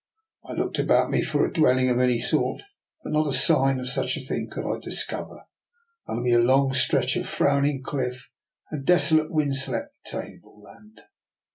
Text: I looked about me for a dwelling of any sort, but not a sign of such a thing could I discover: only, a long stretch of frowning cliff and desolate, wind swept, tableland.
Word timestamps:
I 0.43 0.53
looked 0.53 0.79
about 0.79 1.11
me 1.11 1.21
for 1.21 1.45
a 1.45 1.53
dwelling 1.53 1.87
of 1.91 1.99
any 1.99 2.17
sort, 2.17 2.63
but 3.03 3.13
not 3.13 3.27
a 3.27 3.33
sign 3.37 3.79
of 3.79 3.87
such 3.87 4.17
a 4.17 4.19
thing 4.19 4.49
could 4.49 4.67
I 4.67 4.79
discover: 4.79 5.43
only, 6.07 6.31
a 6.31 6.39
long 6.39 6.73
stretch 6.73 7.15
of 7.17 7.29
frowning 7.29 7.83
cliff 7.83 8.31
and 8.71 8.83
desolate, 8.83 9.29
wind 9.29 9.55
swept, 9.57 9.93
tableland. 10.07 11.01